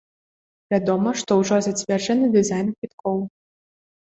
[0.73, 3.17] Вядома, што ўжо зацверджаны дызайн квіткоў.